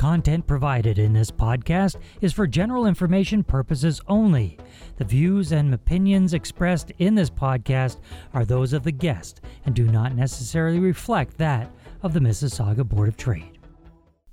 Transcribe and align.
content 0.00 0.46
provided 0.46 0.98
in 0.98 1.12
this 1.12 1.30
podcast 1.30 1.96
is 2.22 2.32
for 2.32 2.46
general 2.46 2.86
information 2.86 3.44
purposes 3.44 4.00
only. 4.08 4.56
The 4.96 5.04
views 5.04 5.52
and 5.52 5.74
opinions 5.74 6.32
expressed 6.32 6.90
in 6.96 7.14
this 7.14 7.28
podcast 7.28 7.98
are 8.32 8.46
those 8.46 8.72
of 8.72 8.82
the 8.82 8.92
guest 8.92 9.42
and 9.66 9.74
do 9.74 9.84
not 9.84 10.14
necessarily 10.14 10.78
reflect 10.78 11.36
that 11.36 11.70
of 12.02 12.14
the 12.14 12.20
Mississauga 12.20 12.82
Board 12.82 13.10
of 13.10 13.18
Trade. 13.18 13.58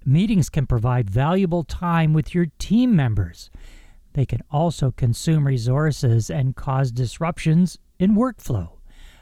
Meetings 0.06 0.48
can 0.48 0.68
provide 0.68 1.10
valuable 1.10 1.66
time 1.66 2.14
with 2.14 2.34
your 2.34 2.46
team 2.60 2.96
members. 2.96 3.50
They 4.14 4.26
can 4.26 4.44
also 4.50 4.92
consume 4.92 5.46
resources 5.46 6.30
and 6.30 6.56
cause 6.56 6.94
disruptions 6.94 7.78
in 8.00 8.16
workflow. 8.16 8.77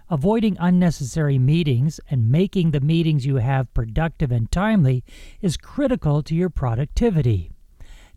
Avoiding 0.08 0.56
unnecessary 0.60 1.40
meetings 1.40 2.00
and 2.12 2.30
making 2.30 2.70
the 2.70 2.80
meetings 2.80 3.26
you 3.26 3.38
have 3.38 3.74
productive 3.74 4.32
and 4.32 4.52
timely 4.52 5.04
is 5.42 5.58
critical 5.58 6.22
to 6.22 6.36
your 6.36 6.52
productivity. 6.52 7.52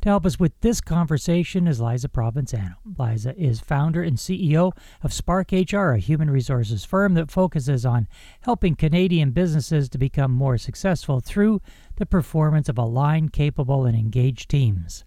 To 0.03 0.11
help 0.11 0.27
us 0.27 0.39
with 0.39 0.53
this 0.61 0.83
conversation 0.83 1.67
is 1.67 1.81
Liza 1.81 2.09
Provenzano. 2.09 2.75
Liza 2.99 3.35
is 3.37 3.61
founder 3.61 4.03
and 4.03 4.19
CEO 4.19 4.73
of 5.03 5.15
Spark 5.15 5.51
HR, 5.51 5.93
a 5.93 5.99
human 5.99 6.31
resources 6.31 6.85
firm 6.85 7.15
that 7.15 7.31
focuses 7.31 7.87
on 7.87 8.07
helping 8.43 8.77
Canadian 8.77 9.31
businesses 9.31 9.89
to 9.89 9.99
become 9.99 10.31
more 10.31 10.59
successful 10.59 11.21
through 11.21 11.63
the 11.97 12.07
performance 12.07 12.69
of 12.69 12.77
aligned, 12.77 13.33
capable, 13.33 13.87
and 13.87 13.97
engaged 13.97 14.51
teams. 14.51 15.05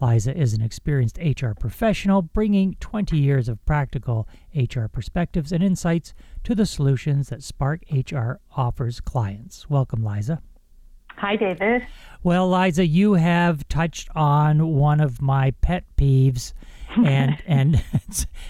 Liza 0.00 0.36
is 0.36 0.52
an 0.52 0.62
experienced 0.62 1.18
HR 1.18 1.52
professional, 1.58 2.20
bringing 2.20 2.74
20 2.80 3.16
years 3.16 3.48
of 3.48 3.64
practical 3.64 4.28
HR 4.54 4.86
perspectives 4.86 5.52
and 5.52 5.62
insights 5.62 6.12
to 6.44 6.54
the 6.54 6.66
solutions 6.66 7.30
that 7.30 7.42
Spark 7.42 7.80
HR 7.90 8.40
offers 8.54 9.00
clients. 9.00 9.70
Welcome, 9.70 10.04
Liza. 10.04 10.42
Hi, 11.16 11.36
David. 11.36 11.86
Well, 12.22 12.50
Liza, 12.50 12.86
you 12.86 13.14
have 13.14 13.66
touched 13.68 14.10
on 14.14 14.74
one 14.74 15.00
of 15.00 15.22
my 15.22 15.52
pet 15.62 15.84
peeves, 15.96 16.52
and 16.94 17.42
and 17.46 17.82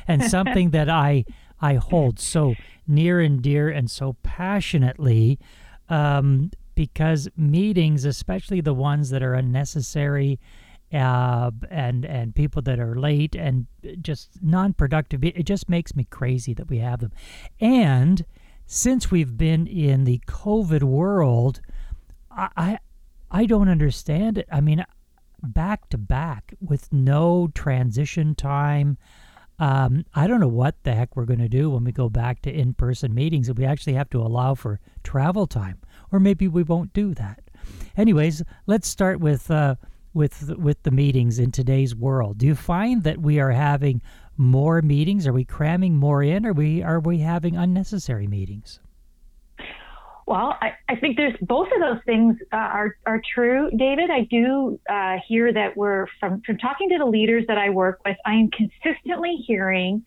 and 0.08 0.24
something 0.24 0.70
that 0.70 0.88
I 0.88 1.24
I 1.60 1.74
hold 1.74 2.18
so 2.18 2.56
near 2.88 3.20
and 3.20 3.40
dear 3.40 3.68
and 3.68 3.88
so 3.88 4.16
passionately, 4.24 5.38
um, 5.88 6.50
because 6.74 7.28
meetings, 7.36 8.04
especially 8.04 8.60
the 8.60 8.74
ones 8.74 9.10
that 9.10 9.22
are 9.22 9.34
unnecessary 9.34 10.40
uh, 10.92 11.50
and 11.70 12.04
and 12.04 12.34
people 12.34 12.62
that 12.62 12.78
are 12.78 12.94
late 12.94 13.34
and 13.34 13.66
just 14.02 14.30
non-productive. 14.42 15.24
It 15.24 15.44
just 15.44 15.68
makes 15.68 15.96
me 15.96 16.04
crazy 16.04 16.54
that 16.54 16.68
we 16.68 16.78
have 16.78 17.00
them. 17.00 17.12
And 17.60 18.24
since 18.66 19.10
we've 19.10 19.36
been 19.36 19.66
in 19.66 20.04
the 20.04 20.20
COVID 20.26 20.82
world, 20.82 21.60
I 22.30 22.48
I, 22.56 22.78
I 23.30 23.46
don't 23.46 23.68
understand 23.68 24.38
it. 24.38 24.48
I 24.50 24.60
mean, 24.60 24.84
back 25.42 25.88
to 25.90 25.98
back 25.98 26.54
with 26.60 26.92
no 26.92 27.48
transition 27.54 28.34
time. 28.34 28.96
Um, 29.58 30.04
I 30.14 30.26
don't 30.26 30.40
know 30.40 30.48
what 30.48 30.76
the 30.82 30.94
heck 30.94 31.16
we're 31.16 31.24
going 31.24 31.40
to 31.40 31.48
do 31.48 31.70
when 31.70 31.82
we 31.82 31.90
go 31.90 32.10
back 32.10 32.42
to 32.42 32.52
in-person 32.52 33.14
meetings. 33.14 33.48
If 33.48 33.56
we 33.56 33.64
actually 33.64 33.94
have 33.94 34.10
to 34.10 34.20
allow 34.20 34.54
for 34.54 34.80
travel 35.02 35.46
time, 35.46 35.78
or 36.12 36.20
maybe 36.20 36.46
we 36.46 36.62
won't 36.62 36.92
do 36.92 37.14
that. 37.14 37.40
Anyways, 37.96 38.42
let's 38.66 38.86
start 38.86 39.18
with. 39.18 39.50
Uh, 39.50 39.74
with 40.16 40.56
with 40.56 40.82
the 40.82 40.90
meetings 40.90 41.38
in 41.38 41.52
today's 41.52 41.94
world? 41.94 42.38
Do 42.38 42.46
you 42.46 42.56
find 42.56 43.04
that 43.04 43.18
we 43.18 43.38
are 43.38 43.50
having 43.50 44.00
more 44.36 44.80
meetings? 44.82 45.26
Are 45.26 45.32
we 45.32 45.44
cramming 45.44 45.94
more 45.94 46.22
in? 46.22 46.46
Or 46.46 46.50
are 46.50 46.52
we 46.54 46.82
are 46.82 46.98
we 46.98 47.18
having 47.18 47.56
unnecessary 47.56 48.26
meetings? 48.26 48.80
Well, 50.26 50.58
I, 50.60 50.72
I 50.88 50.96
think 50.96 51.16
there's 51.16 51.36
both 51.40 51.68
of 51.72 51.80
those 51.80 52.02
things 52.04 52.36
uh, 52.52 52.56
are 52.56 52.96
are 53.06 53.20
true, 53.32 53.70
David. 53.76 54.10
I 54.10 54.22
do 54.22 54.80
uh, 54.90 55.18
hear 55.28 55.52
that 55.52 55.76
we're 55.76 56.06
from 56.18 56.40
from 56.40 56.58
talking 56.58 56.88
to 56.88 56.98
the 56.98 57.06
leaders 57.06 57.44
that 57.46 57.58
I 57.58 57.70
work 57.70 58.00
with. 58.04 58.16
I 58.24 58.34
am 58.34 58.50
consistently 58.50 59.36
hearing 59.46 60.04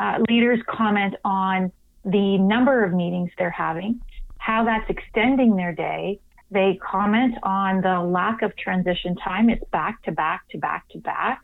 uh, 0.00 0.20
leaders 0.30 0.60
comment 0.68 1.16
on 1.24 1.72
the 2.04 2.38
number 2.38 2.84
of 2.84 2.94
meetings 2.94 3.30
they're 3.36 3.50
having, 3.50 4.00
how 4.38 4.64
that's 4.64 4.88
extending 4.88 5.56
their 5.56 5.74
day, 5.74 6.20
they 6.50 6.78
comment 6.82 7.34
on 7.42 7.80
the 7.82 8.00
lack 8.00 8.42
of 8.42 8.56
transition 8.56 9.16
time. 9.16 9.50
It's 9.50 9.64
back 9.70 10.02
to 10.04 10.12
back 10.12 10.48
to 10.50 10.58
back 10.58 10.88
to 10.90 10.98
back. 10.98 11.40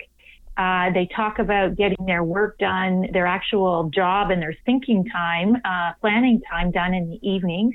Uh, 0.56 0.92
they 0.92 1.08
talk 1.14 1.38
about 1.38 1.76
getting 1.76 2.06
their 2.06 2.22
work 2.22 2.58
done, 2.58 3.08
their 3.12 3.26
actual 3.26 3.90
job 3.92 4.30
and 4.30 4.40
their 4.40 4.54
thinking 4.64 5.04
time, 5.06 5.56
uh, 5.64 5.92
planning 6.00 6.40
time 6.48 6.70
done 6.70 6.94
in 6.94 7.10
the 7.10 7.28
evenings. 7.28 7.74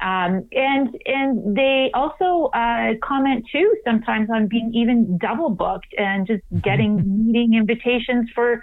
Um, 0.00 0.46
and 0.52 0.96
and 1.06 1.56
they 1.56 1.90
also 1.94 2.50
uh, 2.52 2.94
comment 3.02 3.44
too 3.50 3.74
sometimes 3.84 4.28
on 4.30 4.48
being 4.48 4.72
even 4.74 5.18
double 5.18 5.50
booked 5.50 5.94
and 5.96 6.26
just 6.26 6.42
getting 6.62 6.96
meeting 7.26 7.54
invitations 7.54 8.28
for 8.34 8.62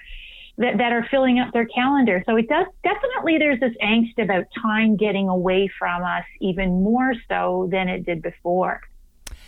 that, 0.58 0.78
that 0.78 0.92
are 0.92 1.08
filling 1.10 1.40
up 1.40 1.54
their 1.54 1.66
calendar. 1.66 2.24
So 2.26 2.36
it 2.36 2.48
does 2.48 2.68
definitely 2.84 3.38
there's 3.38 3.60
this 3.60 3.74
angst 3.84 4.22
about 4.22 4.46
time 4.62 4.96
getting 4.96 5.30
away 5.30 5.70
from 5.80 6.04
us 6.04 6.26
even 6.40 6.84
more 6.84 7.14
so 7.28 7.68
than 7.72 7.88
it 7.88 8.06
did 8.06 8.22
before. 8.22 8.82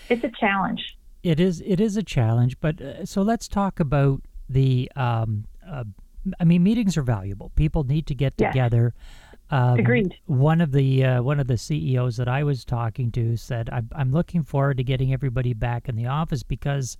It's 0.09 0.23
a 0.23 0.31
challenge. 0.39 0.97
It 1.23 1.39
is. 1.39 1.61
It 1.65 1.79
is 1.79 1.95
a 1.97 2.03
challenge. 2.03 2.59
But 2.59 2.81
uh, 2.81 3.05
so 3.05 3.21
let's 3.21 3.47
talk 3.47 3.79
about 3.79 4.21
the. 4.49 4.91
Um, 4.95 5.45
uh, 5.67 5.85
I 6.39 6.43
mean, 6.43 6.63
meetings 6.63 6.97
are 6.97 7.01
valuable. 7.03 7.51
People 7.55 7.83
need 7.83 8.07
to 8.07 8.15
get 8.15 8.37
together. 8.37 8.93
Yes. 8.95 9.03
Um, 9.49 9.79
Agreed. 9.79 10.15
One 10.25 10.61
of 10.61 10.71
the 10.71 11.03
uh, 11.03 11.23
one 11.23 11.39
of 11.39 11.47
the 11.47 11.57
CEOs 11.57 12.17
that 12.17 12.27
I 12.27 12.43
was 12.43 12.65
talking 12.65 13.11
to 13.13 13.37
said, 13.37 13.69
"I'm, 13.71 13.89
I'm 13.95 14.11
looking 14.11 14.43
forward 14.43 14.77
to 14.77 14.83
getting 14.83 15.13
everybody 15.13 15.53
back 15.53 15.87
in 15.87 15.95
the 15.95 16.07
office 16.07 16.43
because." 16.43 16.97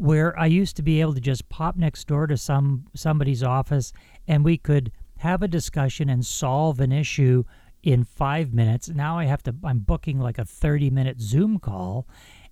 Where 0.00 0.36
I 0.38 0.46
used 0.46 0.76
to 0.76 0.82
be 0.82 1.02
able 1.02 1.12
to 1.12 1.20
just 1.20 1.50
pop 1.50 1.76
next 1.76 2.06
door 2.06 2.26
to 2.26 2.36
some 2.38 2.86
somebody's 2.94 3.42
office 3.42 3.92
and 4.26 4.42
we 4.42 4.56
could 4.56 4.90
have 5.18 5.42
a 5.42 5.48
discussion 5.48 6.08
and 6.08 6.24
solve 6.24 6.80
an 6.80 6.90
issue 6.90 7.44
in 7.82 8.04
five 8.04 8.54
minutes. 8.54 8.88
Now 8.88 9.18
I 9.18 9.26
have 9.26 9.42
to 9.42 9.54
I'm 9.62 9.80
booking 9.80 10.18
like 10.18 10.38
a 10.38 10.44
thirty 10.46 10.88
minute 10.88 11.20
Zoom 11.20 11.58
call 11.58 12.08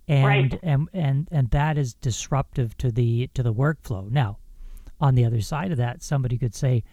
and 0.07 0.53
right. 0.53 0.59
and, 0.61 0.89
and 0.93 1.27
and 1.31 1.49
that 1.49 1.79
is 1.79 1.95
disruptive 1.95 2.77
to 2.77 2.91
the 2.91 3.27
to 3.33 3.41
the 3.41 3.53
workflow. 3.53 4.11
Now, 4.11 4.37
on 5.01 5.15
the 5.15 5.25
other 5.25 5.41
side 5.41 5.71
of 5.71 5.77
that, 5.79 6.03
somebody 6.03 6.37
could 6.37 6.53
say, 6.53 6.83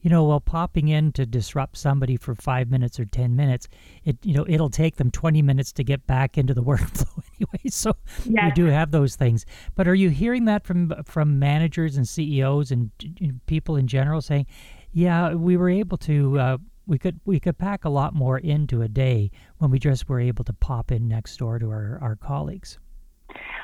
you 0.00 0.10
know, 0.10 0.24
well, 0.24 0.40
popping 0.40 0.88
in 0.88 1.12
to 1.12 1.24
disrupt 1.24 1.76
somebody 1.76 2.16
for 2.16 2.34
five 2.34 2.68
minutes 2.68 2.98
or 2.98 3.04
ten 3.04 3.36
minutes, 3.36 3.68
it 4.04 4.16
you 4.24 4.34
know 4.34 4.44
it'll 4.48 4.70
take 4.70 4.96
them 4.96 5.12
twenty 5.12 5.40
minutes 5.40 5.70
to 5.74 5.84
get 5.84 6.04
back 6.08 6.36
into 6.36 6.52
the 6.52 6.62
workflow 6.64 7.22
anyway. 7.40 7.60
So 7.70 7.96
yes. 8.24 8.44
you 8.46 8.64
do 8.64 8.64
have 8.66 8.90
those 8.90 9.16
things. 9.16 9.46
But 9.74 9.88
are 9.88 9.94
you 9.94 10.10
hearing 10.10 10.44
that 10.46 10.64
from 10.64 10.92
from 11.04 11.38
managers 11.38 11.96
and 11.96 12.06
CEOs 12.06 12.70
and 12.70 12.90
people 13.46 13.76
in 13.76 13.86
general 13.86 14.20
saying, 14.20 14.46
yeah, 14.92 15.34
we 15.34 15.56
were 15.56 15.70
able 15.70 15.98
to. 15.98 16.38
Uh, 16.38 16.58
we 16.86 16.98
could 16.98 17.20
we 17.24 17.38
could 17.38 17.56
pack 17.56 17.84
a 17.84 17.88
lot 17.88 18.14
more 18.14 18.38
into 18.38 18.82
a 18.82 18.88
day 18.88 19.30
when 19.58 19.70
we 19.70 19.78
just 19.78 20.08
were 20.08 20.18
able 20.18 20.42
to 20.44 20.52
pop 20.52 20.90
in 20.90 21.06
next 21.06 21.36
door 21.36 21.58
to 21.58 21.70
our, 21.70 21.98
our 22.02 22.16
colleagues. 22.16 22.78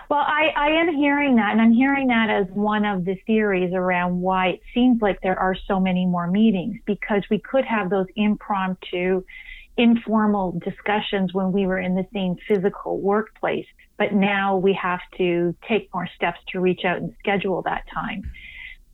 Well, 0.09 0.21
I, 0.21 0.53
I 0.57 0.69
am 0.69 0.95
hearing 0.95 1.35
that, 1.37 1.51
and 1.51 1.61
I'm 1.61 1.73
hearing 1.73 2.07
that 2.09 2.31
as 2.31 2.47
one 2.55 2.85
of 2.85 3.05
the 3.05 3.17
theories 3.27 3.73
around 3.75 4.21
why 4.21 4.49
it 4.49 4.61
seems 4.73 5.03
like 5.03 5.21
there 5.21 5.39
are 5.39 5.57
so 5.67 5.81
many 5.81 6.07
more 6.07 6.29
meetings 6.29 6.77
because 6.87 7.23
we 7.29 7.41
could 7.41 7.65
have 7.65 7.91
those 7.91 8.07
impromptu, 8.15 9.25
informal 9.77 10.59
discussions 10.65 11.35
when 11.35 11.53
we 11.53 11.67
were 11.67 11.79
in 11.79 11.95
the 11.95 12.07
same 12.13 12.37
physical 12.49 13.01
workplace. 13.01 13.67
But 13.99 14.13
now 14.13 14.57
we 14.57 14.73
have 14.75 15.01
to 15.19 15.55
take 15.69 15.93
more 15.93 16.09
steps 16.15 16.39
to 16.53 16.61
reach 16.61 16.85
out 16.85 16.99
and 16.99 17.15
schedule 17.19 17.63
that 17.63 17.85
time. 17.93 18.31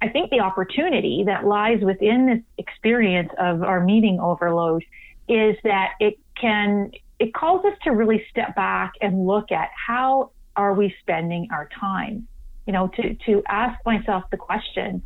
I 0.00 0.09
think 0.09 0.31
the 0.31 0.41
opportunity 0.41 1.22
that 1.26 1.44
lies 1.44 1.81
within 1.81 2.26
this 2.26 2.41
experience 2.59 3.31
of 3.38 3.62
our 3.62 3.84
meeting 3.84 4.19
overload 4.20 4.84
is 5.28 5.56
that 5.62 5.93
it 6.00 6.19
can, 6.41 6.91
it 7.20 7.32
calls 7.32 7.64
us 7.64 7.78
to 7.84 7.91
really 7.91 8.25
step 8.31 8.56
back 8.56 8.94
and 9.00 9.26
look 9.26 9.53
at 9.53 9.70
how 9.87 10.32
are 10.56 10.75
we 10.75 10.94
spending 11.00 11.49
our 11.52 11.69
time? 11.79 12.26
You 12.67 12.73
know, 12.73 12.88
to, 12.88 13.14
to 13.26 13.43
ask 13.49 13.79
myself 13.87 14.25
the 14.31 14.37
question, 14.37 15.02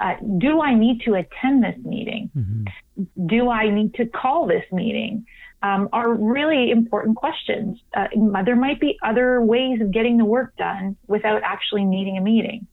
uh, 0.00 0.14
do 0.38 0.60
I 0.60 0.74
need 0.74 1.00
to 1.04 1.14
attend 1.14 1.64
this 1.64 1.76
meeting? 1.84 2.30
Mm-hmm. 2.36 3.26
Do 3.26 3.50
I 3.50 3.70
need 3.70 3.94
to 3.94 4.06
call 4.06 4.46
this 4.46 4.64
meeting? 4.72 5.26
Um, 5.60 5.88
are 5.92 6.14
really 6.14 6.70
important 6.70 7.16
questions. 7.16 7.80
Uh, 7.96 8.06
there 8.44 8.54
might 8.54 8.78
be 8.78 8.96
other 9.04 9.42
ways 9.42 9.80
of 9.80 9.90
getting 9.90 10.16
the 10.16 10.24
work 10.24 10.56
done 10.56 10.96
without 11.08 11.42
actually 11.44 11.84
needing 11.84 12.16
a 12.16 12.20
meeting. 12.20 12.68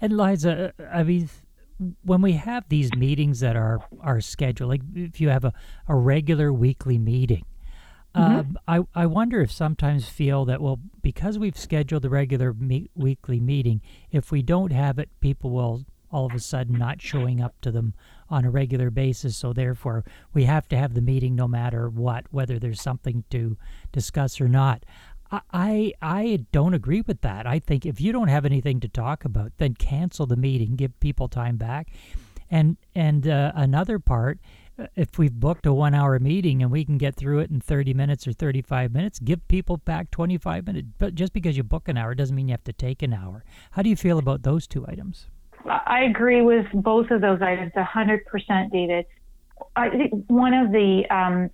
And 0.00 0.16
Liza, 0.16 0.72
uh, 0.78 0.82
I 0.92 1.02
mean, 1.02 1.28
when 2.02 2.22
we 2.22 2.34
have 2.34 2.68
these 2.68 2.94
meetings 2.94 3.40
that 3.40 3.56
are 3.56 3.80
are 4.00 4.20
scheduled, 4.20 4.70
like 4.70 4.82
if 4.94 5.20
you 5.20 5.30
have 5.30 5.44
a, 5.44 5.52
a 5.88 5.96
regular 5.96 6.52
weekly 6.52 6.98
meeting, 6.98 7.44
Mm-hmm. 8.14 8.56
Uh, 8.66 8.80
I, 8.94 9.02
I 9.02 9.06
wonder 9.06 9.40
if 9.40 9.52
sometimes 9.52 10.08
feel 10.08 10.44
that, 10.46 10.60
well, 10.60 10.80
because 11.00 11.38
we've 11.38 11.56
scheduled 11.56 12.02
the 12.02 12.10
regular 12.10 12.54
weekly 12.94 13.40
meeting, 13.40 13.82
if 14.10 14.32
we 14.32 14.42
don't 14.42 14.72
have 14.72 14.98
it, 14.98 15.08
people 15.20 15.50
will 15.50 15.84
all 16.10 16.26
of 16.26 16.34
a 16.34 16.40
sudden 16.40 16.78
not 16.78 17.00
showing 17.00 17.40
up 17.40 17.54
to 17.60 17.70
them 17.70 17.94
on 18.28 18.44
a 18.44 18.50
regular 18.50 18.90
basis. 18.90 19.36
So 19.36 19.52
therefore, 19.52 20.04
we 20.32 20.44
have 20.44 20.68
to 20.68 20.76
have 20.76 20.94
the 20.94 21.00
meeting 21.00 21.34
no 21.34 21.48
matter 21.48 21.88
what, 21.88 22.26
whether 22.30 22.58
there's 22.58 22.80
something 22.80 23.24
to 23.30 23.56
discuss 23.92 24.40
or 24.40 24.48
not. 24.48 24.84
I 25.30 25.92
I 26.02 26.44
don't 26.50 26.74
agree 26.74 27.02
with 27.02 27.20
that. 27.20 27.46
I 27.46 27.60
think 27.60 27.86
if 27.86 28.00
you 28.00 28.12
don't 28.12 28.28
have 28.28 28.44
anything 28.44 28.80
to 28.80 28.88
talk 28.88 29.24
about, 29.24 29.52
then 29.58 29.74
cancel 29.74 30.26
the 30.26 30.36
meeting, 30.36 30.74
give 30.74 30.98
people 30.98 31.28
time 31.28 31.56
back, 31.56 31.88
and 32.50 32.76
and 32.96 33.28
uh, 33.28 33.52
another 33.54 34.00
part, 34.00 34.40
uh, 34.76 34.86
if 34.96 35.18
we've 35.18 35.32
booked 35.32 35.66
a 35.66 35.72
one-hour 35.72 36.18
meeting 36.18 36.62
and 36.62 36.72
we 36.72 36.84
can 36.84 36.98
get 36.98 37.14
through 37.14 37.40
it 37.40 37.50
in 37.50 37.60
30 37.60 37.94
minutes 37.94 38.26
or 38.26 38.32
35 38.32 38.92
minutes, 38.92 39.20
give 39.20 39.46
people 39.46 39.76
back 39.76 40.10
25 40.10 40.66
minutes. 40.66 40.88
But 40.98 41.14
just 41.14 41.32
because 41.32 41.56
you 41.56 41.62
book 41.62 41.88
an 41.88 41.96
hour 41.96 42.14
doesn't 42.14 42.34
mean 42.34 42.48
you 42.48 42.52
have 42.52 42.64
to 42.64 42.72
take 42.72 43.02
an 43.02 43.12
hour. 43.12 43.44
How 43.72 43.82
do 43.82 43.88
you 43.88 43.96
feel 43.96 44.18
about 44.18 44.42
those 44.42 44.66
two 44.66 44.84
items? 44.88 45.28
I 45.66 46.04
agree 46.04 46.42
with 46.42 46.66
both 46.72 47.10
of 47.10 47.20
those 47.20 47.40
items 47.42 47.72
100%, 47.72 48.72
David. 48.72 49.06
I 49.76 49.90
think 49.90 50.24
one 50.28 50.54
of 50.54 50.72
the 50.72 51.04
um, 51.10 51.50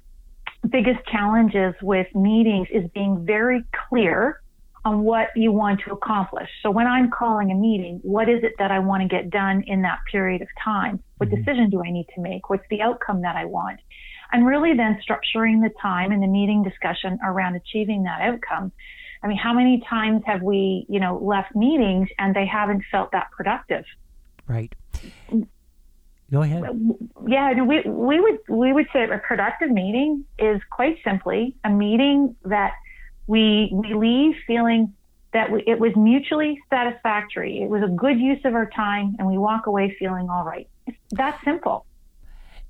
biggest 0.70 1.04
challenges 1.06 1.74
with 1.82 2.06
meetings 2.14 2.68
is 2.72 2.88
being 2.94 3.24
very 3.24 3.64
clear 3.88 4.40
on 4.84 5.02
what 5.02 5.28
you 5.34 5.50
want 5.50 5.80
to 5.80 5.92
accomplish. 5.92 6.48
So 6.62 6.70
when 6.70 6.86
I'm 6.86 7.10
calling 7.10 7.50
a 7.50 7.54
meeting, 7.54 7.98
what 8.02 8.28
is 8.28 8.44
it 8.44 8.52
that 8.58 8.70
I 8.70 8.78
want 8.78 9.02
to 9.02 9.08
get 9.08 9.30
done 9.30 9.64
in 9.66 9.82
that 9.82 9.98
period 10.10 10.42
of 10.42 10.48
time? 10.62 11.02
What 11.16 11.28
mm-hmm. 11.28 11.42
decision 11.42 11.70
do 11.70 11.82
I 11.84 11.90
need 11.90 12.06
to 12.14 12.20
make? 12.20 12.48
What's 12.48 12.66
the 12.70 12.82
outcome 12.82 13.22
that 13.22 13.34
I 13.34 13.46
want? 13.46 13.80
And 14.32 14.46
really 14.46 14.74
then 14.74 15.00
structuring 15.02 15.60
the 15.62 15.70
time 15.82 16.12
and 16.12 16.22
the 16.22 16.28
meeting 16.28 16.62
discussion 16.62 17.18
around 17.24 17.56
achieving 17.56 18.04
that 18.04 18.20
outcome. 18.20 18.70
I 19.26 19.28
mean, 19.28 19.38
how 19.38 19.52
many 19.52 19.82
times 19.90 20.22
have 20.24 20.40
we, 20.40 20.86
you 20.88 21.00
know, 21.00 21.18
left 21.18 21.56
meetings 21.56 22.08
and 22.16 22.32
they 22.32 22.46
haven't 22.46 22.84
felt 22.92 23.10
that 23.10 23.28
productive? 23.32 23.84
Right. 24.46 24.72
Go 26.30 26.42
ahead. 26.42 26.62
Yeah, 27.26 27.60
we 27.60 27.82
we 27.82 28.20
would 28.20 28.38
we 28.48 28.72
would 28.72 28.86
say 28.92 29.02
a 29.02 29.18
productive 29.18 29.70
meeting 29.72 30.24
is 30.38 30.60
quite 30.70 30.98
simply 31.02 31.56
a 31.64 31.70
meeting 31.70 32.36
that 32.44 32.74
we 33.26 33.68
we 33.72 33.94
leave 33.94 34.36
feeling 34.46 34.94
that 35.32 35.50
we, 35.50 35.64
it 35.66 35.80
was 35.80 35.90
mutually 35.96 36.60
satisfactory. 36.70 37.62
It 37.62 37.68
was 37.68 37.82
a 37.82 37.88
good 37.88 38.20
use 38.20 38.44
of 38.44 38.54
our 38.54 38.70
time, 38.70 39.16
and 39.18 39.26
we 39.26 39.38
walk 39.38 39.66
away 39.66 39.96
feeling 39.98 40.30
all 40.30 40.44
right. 40.44 40.68
It's 40.86 40.96
that 41.12 41.40
simple. 41.44 41.84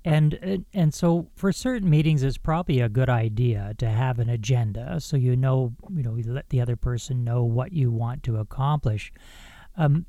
And 0.06 0.64
and 0.72 0.94
so 0.94 1.26
for 1.34 1.50
certain 1.50 1.90
meetings, 1.90 2.22
it's 2.22 2.38
probably 2.38 2.80
a 2.80 2.88
good 2.88 3.08
idea 3.08 3.74
to 3.78 3.88
have 3.88 4.20
an 4.20 4.28
agenda, 4.28 5.00
so 5.00 5.16
you 5.16 5.34
know 5.34 5.74
you 5.92 6.04
know 6.04 6.14
you 6.14 6.32
let 6.32 6.48
the 6.50 6.60
other 6.60 6.76
person 6.76 7.24
know 7.24 7.42
what 7.42 7.72
you 7.72 7.90
want 7.90 8.22
to 8.22 8.36
accomplish. 8.36 9.12
Um, 9.76 10.06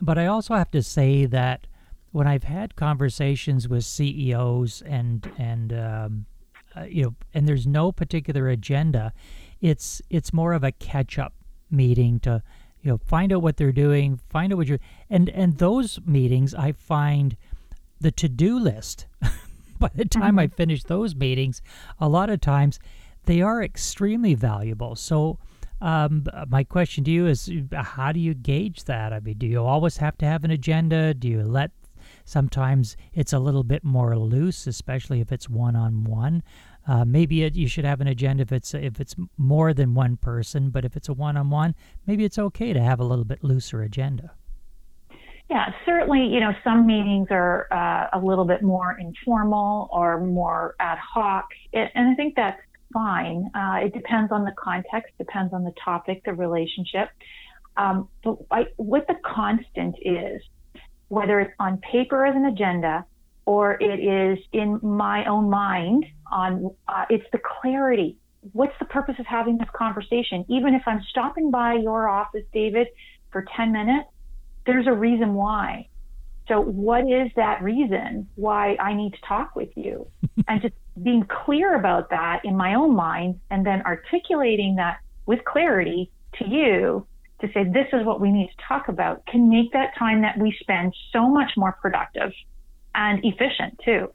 but 0.00 0.16
I 0.16 0.24
also 0.24 0.54
have 0.54 0.70
to 0.70 0.82
say 0.82 1.26
that 1.26 1.66
when 2.12 2.26
I've 2.26 2.44
had 2.44 2.76
conversations 2.76 3.68
with 3.68 3.84
CEOs 3.84 4.82
and 4.86 5.30
and 5.36 5.70
um, 5.74 6.26
uh, 6.74 6.84
you 6.84 7.02
know, 7.02 7.14
and 7.34 7.46
there's 7.46 7.66
no 7.66 7.92
particular 7.92 8.48
agenda, 8.48 9.12
it's 9.60 10.00
it's 10.08 10.32
more 10.32 10.54
of 10.54 10.64
a 10.64 10.72
catch 10.72 11.18
up 11.18 11.34
meeting 11.70 12.20
to 12.20 12.42
you 12.80 12.90
know 12.90 12.96
find 12.96 13.34
out 13.34 13.42
what 13.42 13.58
they're 13.58 13.70
doing, 13.70 14.18
find 14.30 14.50
out 14.50 14.56
what 14.56 14.66
you're 14.66 14.80
and 15.10 15.28
and 15.28 15.58
those 15.58 16.00
meetings 16.06 16.54
I 16.54 16.72
find 16.72 17.36
the 18.00 18.10
to 18.12 18.28
do 18.28 18.58
list. 18.58 19.06
by 19.78 19.90
the 19.94 20.04
time 20.04 20.32
mm-hmm. 20.32 20.38
I 20.40 20.46
finish 20.48 20.84
those 20.84 21.14
meetings, 21.14 21.62
a 21.98 22.08
lot 22.08 22.30
of 22.30 22.40
times 22.40 22.78
they 23.24 23.42
are 23.42 23.62
extremely 23.62 24.34
valuable. 24.34 24.96
So. 24.96 25.38
Um, 25.78 26.24
my 26.48 26.64
question 26.64 27.04
to 27.04 27.10
you 27.10 27.26
is 27.26 27.52
how 27.74 28.10
do 28.10 28.18
you 28.18 28.32
gauge 28.32 28.84
that? 28.84 29.12
I 29.12 29.20
mean, 29.20 29.36
do 29.36 29.46
you 29.46 29.62
always 29.62 29.98
have 29.98 30.16
to 30.16 30.24
have 30.24 30.42
an 30.42 30.50
agenda? 30.50 31.12
Do 31.12 31.28
you 31.28 31.42
let 31.42 31.70
Sometimes 32.24 32.96
it's 33.14 33.32
a 33.32 33.38
little 33.38 33.62
bit 33.62 33.84
more 33.84 34.18
loose, 34.18 34.66
especially 34.66 35.20
if 35.20 35.30
it's 35.32 35.48
one 35.48 35.76
on 35.76 36.04
one. 36.04 36.42
maybe 37.04 37.44
it, 37.44 37.54
you 37.54 37.68
should 37.68 37.84
have 37.84 38.00
an 38.00 38.08
agenda 38.08 38.42
if 38.42 38.52
it's 38.52 38.74
if 38.74 39.00
it's 39.00 39.14
more 39.36 39.72
than 39.72 39.94
one 39.94 40.16
person, 40.16 40.70
but 40.70 40.84
if 40.84 40.96
it's 40.96 41.08
a 41.08 41.14
one 41.14 41.36
on 41.36 41.50
one, 41.50 41.74
maybe 42.06 42.24
it's 42.24 42.38
okay 42.38 42.72
to 42.72 42.80
have 42.80 43.00
a 43.00 43.04
little 43.04 43.24
bit 43.24 43.42
looser 43.44 43.82
agenda. 43.82 44.32
Yeah, 45.48 45.72
certainly, 45.84 46.26
you 46.26 46.40
know, 46.40 46.52
some 46.64 46.86
meetings 46.86 47.28
are 47.30 47.68
uh, 47.70 48.18
a 48.18 48.20
little 48.20 48.44
bit 48.44 48.62
more 48.62 48.98
informal 48.98 49.88
or 49.92 50.20
more 50.20 50.74
ad 50.80 50.98
hoc, 50.98 51.46
it, 51.72 51.90
and 51.94 52.08
I 52.08 52.14
think 52.14 52.34
that's 52.34 52.60
fine. 52.92 53.48
Uh, 53.54 53.80
it 53.84 53.94
depends 53.94 54.32
on 54.32 54.44
the 54.44 54.52
context, 54.58 55.12
depends 55.18 55.52
on 55.54 55.62
the 55.62 55.72
topic, 55.84 56.22
the 56.24 56.34
relationship. 56.34 57.10
Um, 57.76 58.08
but 58.24 58.38
I, 58.50 58.66
what 58.76 59.06
the 59.06 59.14
constant 59.24 59.96
is, 60.02 60.42
whether 61.08 61.38
it's 61.40 61.52
on 61.60 61.78
paper 61.78 62.26
as 62.26 62.34
an 62.34 62.46
agenda 62.46 63.04
or 63.44 63.80
it 63.80 64.00
is 64.00 64.38
in 64.52 64.80
my 64.82 65.24
own 65.26 65.48
mind 65.48 66.04
on 66.30 66.74
uh, 66.88 67.04
it's 67.08 67.24
the 67.32 67.38
clarity 67.60 68.16
what's 68.52 68.72
the 68.78 68.84
purpose 68.84 69.14
of 69.18 69.26
having 69.26 69.56
this 69.56 69.68
conversation 69.74 70.44
even 70.48 70.74
if 70.74 70.82
i'm 70.86 71.00
stopping 71.10 71.50
by 71.50 71.74
your 71.74 72.08
office 72.08 72.42
david 72.52 72.88
for 73.30 73.44
10 73.56 73.72
minutes 73.72 74.08
there's 74.66 74.86
a 74.86 74.92
reason 74.92 75.34
why 75.34 75.88
so 76.48 76.60
what 76.60 77.02
is 77.02 77.30
that 77.36 77.62
reason 77.62 78.28
why 78.34 78.76
i 78.80 78.94
need 78.94 79.12
to 79.12 79.20
talk 79.26 79.54
with 79.56 79.70
you 79.76 80.06
and 80.48 80.62
just 80.62 80.74
being 81.02 81.26
clear 81.44 81.74
about 81.74 82.10
that 82.10 82.40
in 82.44 82.56
my 82.56 82.74
own 82.74 82.94
mind 82.94 83.38
and 83.50 83.66
then 83.66 83.82
articulating 83.82 84.76
that 84.76 84.98
with 85.26 85.44
clarity 85.44 86.10
to 86.38 86.48
you 86.48 87.06
to 87.40 87.48
say 87.52 87.64
this 87.64 87.86
is 87.92 88.04
what 88.06 88.20
we 88.20 88.32
need 88.32 88.48
to 88.48 88.64
talk 88.66 88.88
about 88.88 89.24
can 89.26 89.48
make 89.48 89.72
that 89.72 89.92
time 89.98 90.22
that 90.22 90.38
we 90.38 90.56
spend 90.60 90.94
so 91.12 91.28
much 91.28 91.50
more 91.56 91.72
productive 91.82 92.32
and 92.94 93.20
efficient 93.24 93.78
too. 93.84 94.12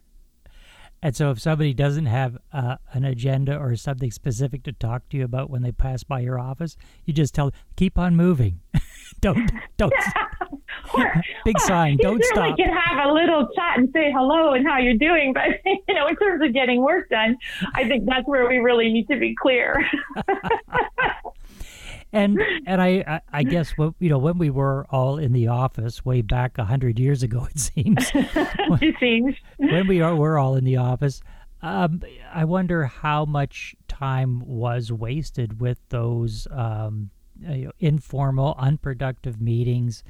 And 1.04 1.16
so, 1.16 1.30
if 1.30 1.40
somebody 1.40 1.74
doesn't 1.74 2.06
have 2.06 2.38
uh, 2.52 2.76
an 2.92 3.04
agenda 3.04 3.56
or 3.58 3.74
something 3.74 4.12
specific 4.12 4.62
to 4.64 4.72
talk 4.72 5.08
to 5.08 5.16
you 5.16 5.24
about 5.24 5.50
when 5.50 5.62
they 5.62 5.72
pass 5.72 6.04
by 6.04 6.20
your 6.20 6.38
office, 6.38 6.76
you 7.04 7.12
just 7.12 7.34
tell 7.34 7.50
them, 7.50 7.58
keep 7.74 7.98
on 7.98 8.14
moving. 8.14 8.60
don't, 9.20 9.50
don't. 9.76 9.92
or, 10.94 11.22
big 11.44 11.58
sign. 11.60 11.96
Don't 11.98 12.22
stop. 12.24 12.56
You 12.58 12.64
can 12.64 12.74
have 12.74 13.06
a 13.06 13.12
little 13.12 13.48
chat 13.54 13.78
and 13.78 13.88
say 13.92 14.12
hello 14.12 14.52
and 14.52 14.66
how 14.66 14.78
you're 14.78 14.94
doing, 14.94 15.32
but 15.32 15.44
you 15.64 15.94
know, 15.94 16.06
in 16.06 16.16
terms 16.16 16.42
of 16.44 16.52
getting 16.52 16.82
work 16.82 17.08
done, 17.08 17.36
I 17.74 17.86
think 17.88 18.06
that's 18.06 18.26
where 18.26 18.48
we 18.48 18.58
really 18.58 18.92
need 18.92 19.08
to 19.08 19.18
be 19.18 19.34
clear 19.34 19.84
and 22.12 22.40
and 22.66 22.80
I, 22.80 23.20
I 23.32 23.42
guess 23.42 23.72
what 23.72 23.94
you 23.98 24.10
know 24.10 24.18
when 24.18 24.38
we 24.38 24.50
were 24.50 24.86
all 24.90 25.18
in 25.18 25.32
the 25.32 25.48
office 25.48 26.04
way 26.04 26.20
back 26.22 26.58
a 26.58 26.64
hundred 26.64 26.98
years 26.98 27.22
ago 27.22 27.46
it 27.50 27.58
seems 27.58 28.10
it 28.14 28.94
seems 29.00 29.34
when 29.56 29.86
we 29.88 30.00
are 30.00 30.14
we're 30.14 30.38
all 30.38 30.56
in 30.56 30.64
the 30.64 30.76
office 30.76 31.22
um, 31.62 32.02
I 32.34 32.44
wonder 32.44 32.86
how 32.86 33.24
much 33.24 33.76
time 33.86 34.40
was 34.44 34.90
wasted 34.90 35.60
with 35.60 35.78
those 35.90 36.48
um, 36.50 37.10
you 37.40 37.66
know, 37.66 37.72
informal 37.78 38.56
unproductive 38.58 39.40
meetings 39.40 40.02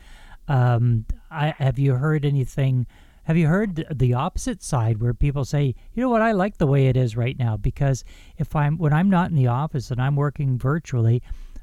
um, 0.49 1.07
I, 1.31 1.55
have 1.59 1.79
you 1.79 1.95
heard 1.95 2.25
anything 2.25 2.87
have 3.25 3.37
you 3.37 3.47
heard 3.47 3.87
the 3.91 4.15
opposite 4.15 4.65
side 4.65 5.01
where 5.01 5.15
people 5.15 5.45
say, 5.45 5.77
you 5.95 6.03
know 6.03 6.09
what, 6.09 6.23
I 6.23 6.33
like 6.33 6.59
the 6.59 6.67
way 6.67 6.89
it 6.89 6.97
is 6.97 7.17
right 7.17 7.39
now 7.39 7.57
because 7.57 8.05
if 8.37 8.57
I'm 8.57 8.79
when 8.79 8.93
I'm 8.93 9.09
not 9.09 9.31
in 9.31 9.37
the 9.37 9.47
office 9.47 9.93
and 9.93 10.03
I'm 10.03 10.17
working 10.17 10.59
virtually, 10.59 11.23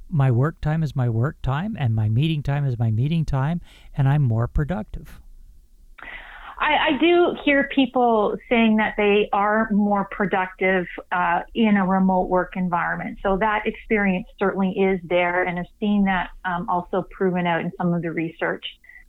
my 0.09 0.31
work 0.31 0.61
time 0.61 0.83
is 0.83 0.95
my 0.95 1.09
work 1.09 1.41
time 1.41 1.75
and 1.77 1.93
my 1.93 2.07
meeting 2.07 2.41
time 2.43 2.65
is 2.65 2.79
my 2.79 2.91
meeting 2.91 3.25
time 3.25 3.59
and 3.95 4.07
I'm 4.07 4.21
more 4.21 4.47
productive. 4.47 5.19
I, 6.59 6.89
I 6.89 6.97
do 6.99 7.35
hear 7.45 7.69
people 7.73 8.37
saying 8.49 8.77
that 8.77 8.95
they 8.97 9.29
are 9.31 9.69
more 9.71 10.09
productive 10.11 10.85
uh, 11.11 11.41
in 11.55 11.77
a 11.77 11.85
remote 11.85 12.29
work 12.29 12.53
environment. 12.57 13.19
So 13.23 13.37
that 13.37 13.65
experience 13.65 14.27
certainly 14.37 14.71
is 14.71 14.99
there, 15.05 15.43
and 15.43 15.57
I've 15.57 15.65
seen 15.79 16.03
that 16.05 16.31
um, 16.43 16.67
also 16.69 17.05
proven 17.11 17.47
out 17.47 17.61
in 17.61 17.71
some 17.77 17.93
of 17.93 18.01
the 18.01 18.11
research 18.11 18.65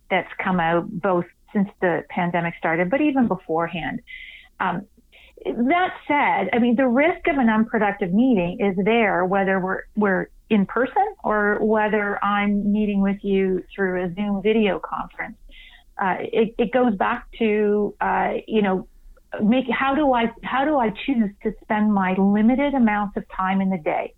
that's 0.09 0.31
come 0.41 0.59
out 0.59 0.89
both 0.89 1.25
since 1.53 1.67
the 1.81 2.03
pandemic 2.09 2.53
started, 2.57 2.89
but 2.89 3.01
even 3.01 3.27
beforehand. 3.27 4.01
Um, 4.59 4.87
that 5.45 5.93
said, 6.07 6.49
I 6.53 6.59
mean, 6.59 6.75
the 6.75 6.87
risk 6.87 7.27
of 7.27 7.37
an 7.37 7.49
unproductive 7.49 8.13
meeting 8.13 8.59
is 8.59 8.85
there, 8.85 9.25
whether 9.25 9.59
we're, 9.59 9.81
we're 9.95 10.27
in 10.49 10.65
person 10.65 11.15
or 11.23 11.57
whether 11.61 12.23
I'm 12.23 12.71
meeting 12.71 13.01
with 13.01 13.17
you 13.23 13.63
through 13.73 14.05
a 14.05 14.13
Zoom 14.13 14.41
video 14.41 14.79
conference. 14.79 15.37
Uh, 16.01 16.15
it, 16.19 16.55
it, 16.57 16.71
goes 16.71 16.95
back 16.95 17.27
to, 17.37 17.95
uh, 18.01 18.33
you 18.47 18.63
know, 18.63 18.87
make, 19.41 19.65
how 19.69 19.93
do 19.93 20.13
I, 20.13 20.31
how 20.43 20.65
do 20.65 20.77
I 20.77 20.89
choose 21.05 21.29
to 21.43 21.53
spend 21.61 21.93
my 21.93 22.15
limited 22.17 22.73
amounts 22.73 23.17
of 23.17 23.23
time 23.29 23.61
in 23.61 23.69
the 23.69 23.77
day? 23.77 24.15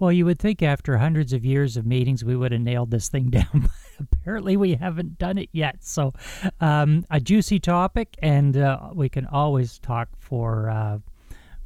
Well, 0.00 0.10
you 0.10 0.24
would 0.24 0.40
think 0.40 0.62
after 0.62 0.96
hundreds 0.96 1.32
of 1.32 1.44
years 1.44 1.76
of 1.76 1.86
meetings, 1.86 2.24
we 2.24 2.34
would 2.34 2.52
have 2.52 2.60
nailed 2.60 2.90
this 2.90 3.08
thing 3.08 3.24
down. 3.30 3.68
Apparently, 4.00 4.56
we 4.56 4.74
haven't 4.74 5.18
done 5.18 5.38
it 5.38 5.50
yet. 5.52 5.84
So, 5.84 6.12
um, 6.60 7.04
a 7.10 7.20
juicy 7.20 7.60
topic, 7.60 8.16
and 8.20 8.56
uh, 8.56 8.90
we 8.92 9.08
can 9.08 9.26
always 9.26 9.78
talk 9.78 10.08
for 10.18 10.70
uh, 10.70 10.98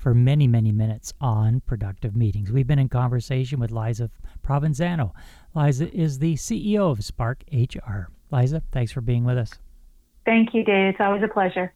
for 0.04 0.12
many, 0.12 0.46
many 0.46 0.70
minutes 0.70 1.14
on 1.18 1.60
productive 1.60 2.14
meetings. 2.14 2.52
We've 2.52 2.66
been 2.66 2.78
in 2.78 2.90
conversation 2.90 3.58
with 3.58 3.70
Liza 3.70 4.10
Provenzano. 4.46 5.12
Liza 5.54 5.90
is 5.96 6.18
the 6.18 6.34
CEO 6.34 6.90
of 6.90 7.02
Spark 7.02 7.42
HR. 7.50 8.08
Liza, 8.34 8.62
thanks 8.72 8.92
for 8.92 9.00
being 9.00 9.24
with 9.24 9.38
us. 9.38 9.52
Thank 10.24 10.54
you, 10.54 10.64
Dave. 10.64 10.88
It's 10.88 11.00
always 11.00 11.22
a 11.22 11.28
pleasure. 11.28 11.72